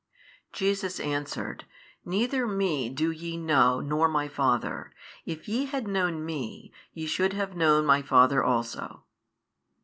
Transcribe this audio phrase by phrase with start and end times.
[0.51, 1.65] |575 Jesus answered,
[2.03, 4.91] Neither Me do ye know nor My Father,
[5.27, 9.03] if ye had known Me, ye should have known My Father also.